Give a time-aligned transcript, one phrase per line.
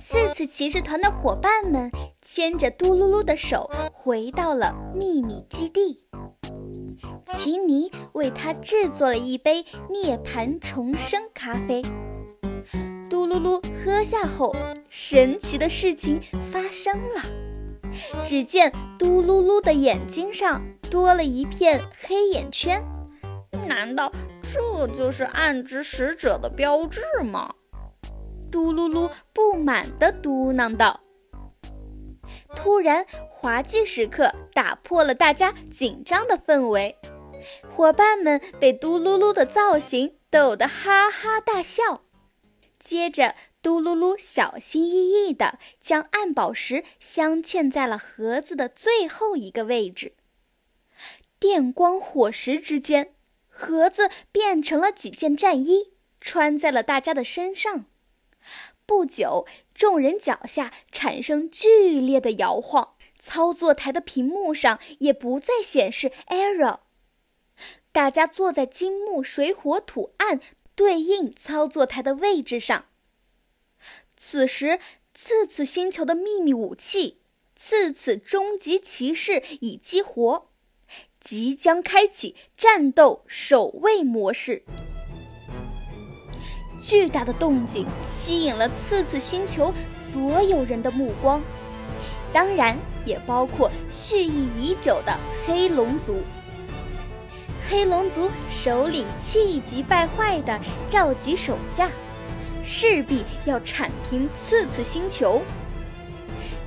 [0.00, 1.90] 刺刺骑士团的伙伴们
[2.22, 5.98] 牵着嘟噜噜的手回到了秘密基地。
[7.26, 11.82] 奇尼为他制作了一杯涅槃重生咖啡。
[13.10, 14.54] 嘟噜噜喝下后，
[14.88, 16.20] 神奇的事情
[16.52, 17.22] 发生了。
[18.24, 22.82] 只见嘟噜噜的眼睛上多了一片黑眼圈，
[23.66, 24.12] 难道
[24.42, 27.54] 这就是暗之使者的标志吗？
[28.50, 31.00] 嘟噜噜不满地嘟囔道。
[32.56, 36.96] 突然，滑稽时刻打破了大家紧张的氛围，
[37.74, 42.04] 伙伴们被嘟噜噜的造型逗得哈哈大笑。
[42.78, 50.14] 接着，嘟噜噜小心翼翼地将暗宝石镶嵌在了盒子的最后一个位置。
[51.38, 53.14] 电光火石之间，
[53.48, 57.84] 盒子变成了几件战衣，穿在了大家的身上。
[58.88, 66.78] 不久，众人脚下产生剧烈的摇晃，操作台的屏幕上也不再显示 “error”。
[67.92, 70.40] 大家坐在金木水火土暗
[70.74, 72.86] 对应操作台的位置上。
[74.16, 74.80] 此时，
[75.12, 77.20] 次次星球的秘密武器——
[77.54, 80.48] 次次终极骑士已激活，
[81.20, 84.64] 即将开启战斗守卫模式。
[86.80, 89.72] 巨大的动静吸引了次次星球
[90.12, 91.42] 所有人的目光，
[92.32, 96.22] 当然也包括蓄意已久的黑龙族。
[97.68, 101.90] 黑龙族首领气急败坏地召集手下，
[102.64, 105.42] 势必要铲平次次星球。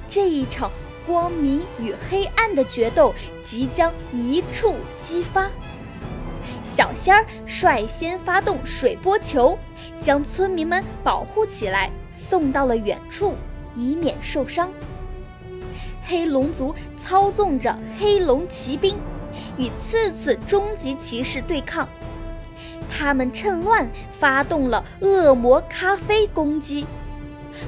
[0.08, 0.70] 这一场
[1.08, 5.50] 光明与黑暗的决斗即将一触即发。
[6.74, 9.58] 小仙儿率先发动水波球。
[10.00, 13.36] 将村民们保护起来，送到了远处，
[13.76, 14.72] 以免受伤。
[16.02, 18.98] 黑龙族操纵着黑龙骑兵，
[19.58, 21.88] 与次次终极骑士对抗。
[22.90, 23.86] 他们趁乱
[24.18, 26.86] 发动了恶魔咖啡攻击。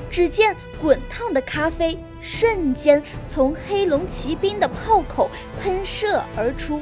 [0.10, 5.30] 只见滚烫的咖啡瞬间从黑龙骑兵的炮口
[5.62, 6.82] 喷射而出，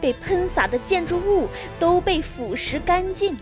[0.00, 1.48] 被喷洒的建筑物
[1.78, 3.36] 都被腐蚀干净。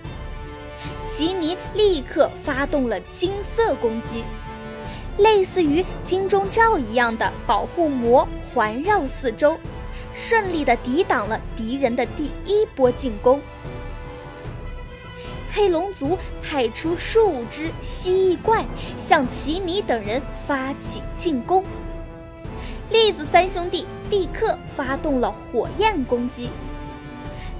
[1.07, 4.25] 奇尼立刻发动了金色攻击，
[5.19, 9.59] 类似于金钟罩一样的保护膜环绕四周，
[10.15, 13.41] 顺利的抵挡了敌人的第一波进攻。
[15.53, 18.65] 黑龙族派出数只蜥蜴怪
[18.97, 21.65] 向奇尼等人发起进攻，
[22.95, 26.49] 栗子三兄弟立刻发动了火焰攻击。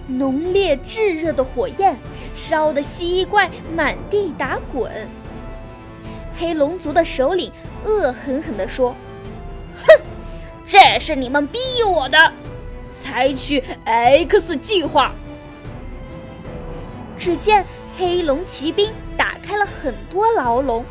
[0.07, 1.99] 浓烈炙热的火焰
[2.37, 5.09] 烧得蜥蜴怪满地打滚。
[6.39, 7.51] 黑龙族的首领
[7.83, 8.95] 恶狠狠地说
[9.75, 10.05] ：“哼，
[10.65, 12.33] 这是你们逼我的！
[12.93, 15.13] 采取 X 计划。”
[17.19, 17.65] 只见
[17.99, 20.85] 黑龙骑兵打开了很多牢笼，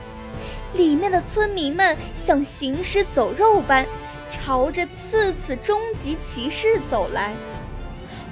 [0.73, 3.85] 里面的村民们像行尸走肉般
[4.33, 7.35] 朝着次次终极骑士走来。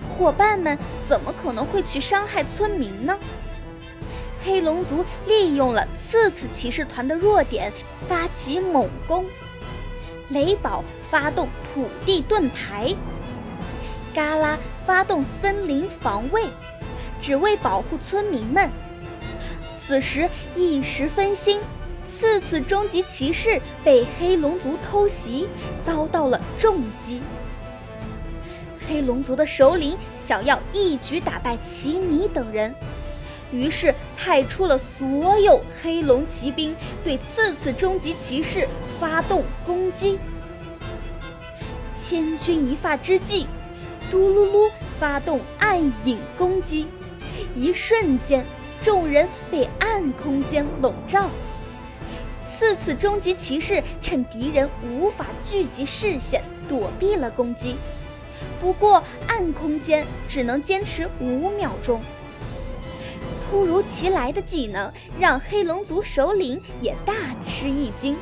[0.10, 0.76] 伙伴们
[1.08, 3.16] 怎么可能会去伤害村民呢？
[4.44, 7.72] 黑龙族利用了次次骑士团的弱点，
[8.10, 9.26] 发起猛攻。
[10.30, 12.96] 雷宝发动土地盾牌，
[14.14, 16.46] 嘎啦发动森林防卫，
[17.22, 18.72] 只为保护村民们。
[19.86, 21.60] 此时一时分心，
[22.22, 25.48] 次次终极骑士被黑龙族偷袭，
[25.84, 27.20] 遭到了重击。
[28.88, 32.76] 黑龙族的首领想要一举打败奇尼等人，
[33.52, 38.68] 于是派出了所有黑龙骑兵对次次终极骑士
[39.00, 40.20] 发动攻击。
[42.00, 43.48] 千钧一发之际，
[44.12, 46.86] 嘟噜噜发动暗影攻击，
[47.56, 48.46] 一瞬间，
[48.80, 51.28] 众人被暗空间笼罩。
[52.52, 57.78] 次次终极骑士趁敌人无法聚集视线，躲避了攻击。
[58.60, 62.02] 不过，暗空间只能坚持五秒钟。
[63.50, 67.14] 突如其来的技能让黑龙族首领也大
[67.44, 68.18] 吃一惊，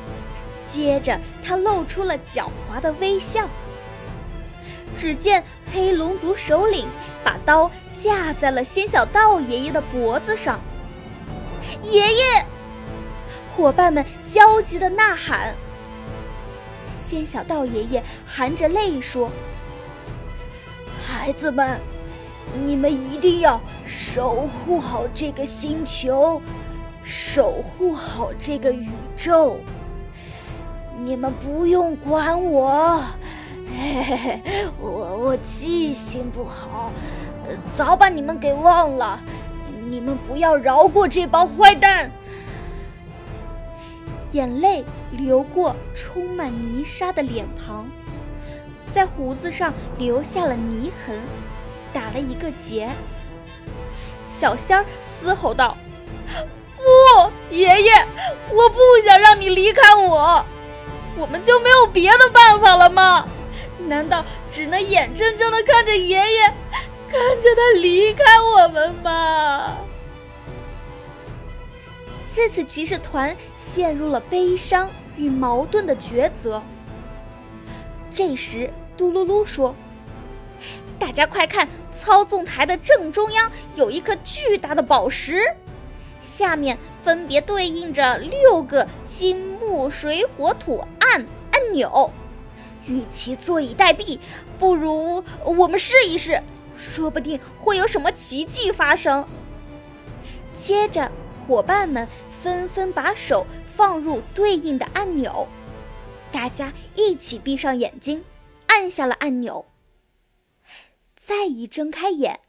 [0.65, 3.47] 接着他露出了狡猾的微笑。
[4.95, 5.43] 只见
[5.73, 6.87] 黑龙族首领
[7.23, 10.59] 把刀架在了仙小道爷爷的脖子上。
[11.83, 12.45] 爷爷！
[13.59, 15.53] 伙伴们焦急的呐喊。
[16.91, 19.29] 仙小道爷爷含着泪说。
[21.05, 21.77] 孩子们，
[22.65, 26.41] 你们一定要守护好这个星球，
[27.03, 29.57] 守护好这个宇宙。
[31.03, 33.01] 你们不用管我，
[33.77, 34.41] 嘿嘿，
[34.79, 36.91] 我我记性不好，
[37.75, 39.19] 早把你们给忘了。
[39.89, 42.11] 你们不要饶过这帮坏蛋！
[44.31, 47.89] 眼泪流过充满泥沙的脸庞，
[48.91, 51.19] 在胡子上留下了泥痕，
[51.91, 52.89] 打了一个结。
[54.25, 55.75] 小仙儿嘶吼道
[56.77, 56.83] ：“不，
[57.49, 57.91] 爷爷，
[58.51, 60.45] 我不想让你离开我。
[61.17, 63.27] 我们就没有别的办法了吗？
[63.87, 66.53] 难道只能眼睁睁的看着爷爷，
[67.09, 69.77] 看着他离开我们吗？”
[72.33, 76.63] 这次骑士团陷入了悲伤与矛盾的抉择。
[78.13, 79.75] 这时，嘟噜噜说
[80.97, 85.41] ：“大家快看，操纵台的正中央有一颗巨大的宝石，
[86.21, 92.09] 下面分别对应着六个金木水火土按按钮。
[92.85, 94.19] 与其坐以待毙，
[94.57, 96.41] 不如我们试一试，
[96.77, 99.27] 说不定会有什么奇迹发生。”
[100.55, 101.11] 接着，
[101.45, 102.07] 伙伴们。
[102.41, 103.45] 纷纷把手
[103.75, 105.47] 放入对应的按钮，
[106.31, 108.23] 大家一起闭上眼睛，
[108.67, 109.65] 按下了按钮。
[111.15, 112.39] 再一睁开眼，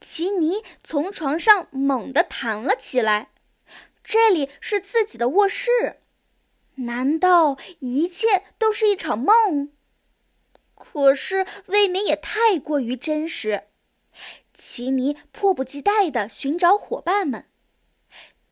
[0.00, 3.30] 奇尼从床上猛地弹了起来。
[4.02, 6.00] 这里是自己的卧室，
[6.76, 9.70] 难道一切都是一场梦？
[10.74, 13.64] 可是未免也太过于真实。
[14.52, 17.46] 奇尼迫不及待地寻找伙伴们。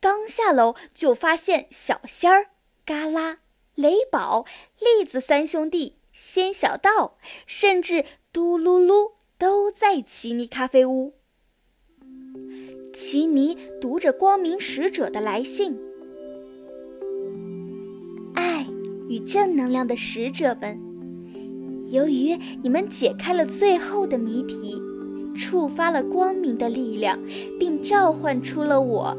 [0.04, 2.48] 刚下楼就发现小仙儿、
[2.84, 3.38] 嘎啦、
[3.74, 4.44] 雷宝、
[4.78, 7.16] 栗子三兄弟、仙小道，
[7.46, 11.14] 甚至嘟噜噜都在奇尼咖啡屋。
[12.92, 15.80] 奇尼读着光明使者的来信
[18.36, 18.66] ：“爱
[19.08, 20.78] 与正能量的使者们，
[21.90, 24.78] 由于你们解开了最后的谜题，
[25.34, 27.18] 触发了光明的力量，
[27.58, 29.16] 并召唤出了我。”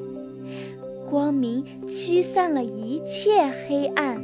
[1.09, 4.23] 光明驱散了一切黑暗。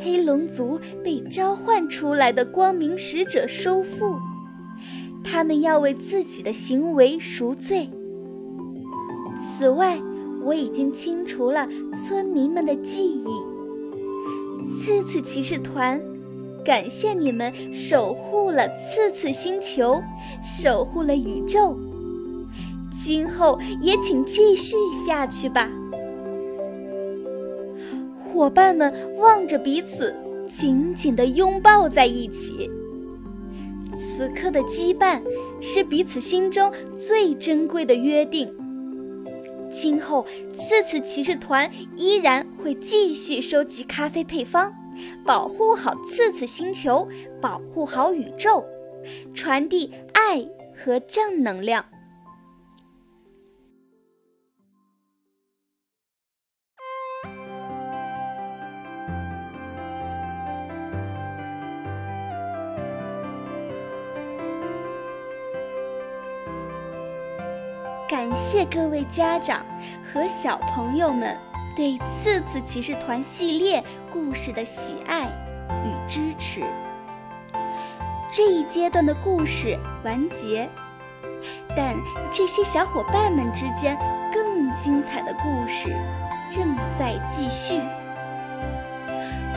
[0.00, 4.16] 黑龙族被召唤出来的光明使者收复，
[5.24, 7.90] 他们要为自己的行为赎罪。
[9.40, 9.98] 此外，
[10.44, 13.26] 我已经清除了村民们的记忆。
[14.70, 16.00] 次次骑士团，
[16.64, 20.00] 感谢你们守护了次次星球，
[20.42, 21.76] 守护了宇宙。
[23.08, 25.70] 今后也请继续下去吧。
[28.22, 30.14] 伙伴们望着彼此，
[30.46, 32.70] 紧紧地拥抱在一起。
[33.96, 35.22] 此刻的羁绊
[35.58, 38.46] 是彼此心中最珍贵的约定。
[39.72, 44.70] 今后，次次骑士团依然会继续收集咖啡配方，
[45.24, 47.08] 保护好次次星球，
[47.40, 48.62] 保护好宇宙，
[49.32, 50.46] 传递爱
[50.76, 51.82] 和正能量。
[68.28, 69.64] 感谢各位家长
[70.12, 71.34] 和小朋友们
[71.74, 75.24] 对《次次骑士团》系列故事的喜爱
[75.82, 76.62] 与支持。
[78.30, 80.68] 这一阶段的故事完结，
[81.74, 81.96] 但
[82.30, 83.96] 这些小伙伴们之间
[84.30, 85.88] 更精彩的故事
[86.50, 87.80] 正在继续。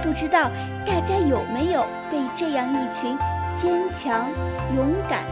[0.01, 0.49] 不知道
[0.85, 3.17] 大家有没有被这样一群
[3.59, 4.29] 坚强、
[4.73, 5.25] 勇敢？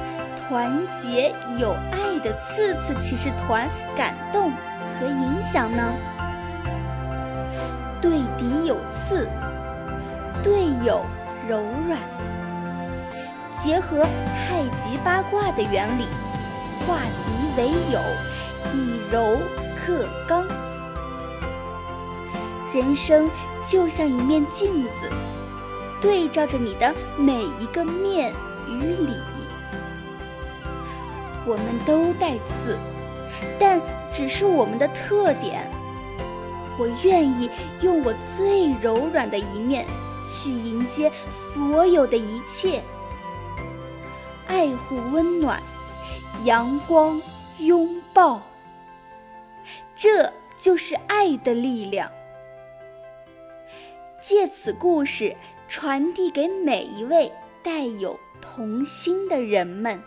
[0.50, 4.52] 团结有爱的次次骑士团感动
[5.00, 5.94] 和影响呢？
[8.02, 9.30] 对敌有刺，
[10.42, 11.06] 队友
[11.48, 12.00] 柔软，
[13.62, 14.04] 结合
[14.34, 16.06] 太极八卦的原理，
[16.88, 18.02] 化敌为友，
[18.74, 19.38] 以柔
[19.86, 20.44] 克刚。
[22.74, 23.30] 人生
[23.64, 25.12] 就像一面镜子，
[26.02, 28.34] 对照着你的每一个面
[28.68, 29.16] 与里。
[31.50, 32.78] 我们都带刺，
[33.58, 33.82] 但
[34.14, 35.68] 只是我们的特点。
[36.78, 37.50] 我愿意
[37.82, 39.84] 用我最柔软的一面
[40.24, 42.84] 去迎接所有的一切，
[44.48, 45.60] 爱护温暖，
[46.44, 47.20] 阳光
[47.58, 48.44] 拥抱，
[49.96, 52.12] 这就是爱的力量。
[54.22, 55.36] 借此故事
[55.68, 57.32] 传递给每一位
[57.64, 60.00] 带有童心的人们。